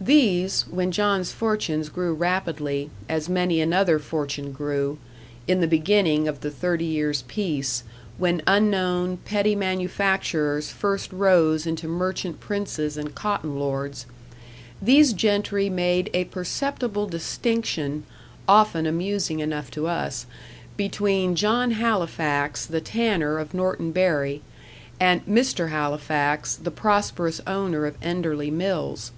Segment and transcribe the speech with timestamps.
[0.00, 4.98] These, when John's fortunes grew rapidly as many another fortune grew,
[5.46, 7.82] in the beginning of the thirty years' peace,
[8.16, 14.06] when unknown, petty manufacturers first rose into merchant princes and cotton lords
[14.80, 18.04] these gentry made a perceptible distinction,
[18.48, 20.24] often amusing enough to us,
[20.78, 24.40] between John Halifax, the tanner of Norton Bury,
[25.00, 25.68] and Mr.
[25.70, 29.10] Halifax, the prosperous owner of Enderley Mills.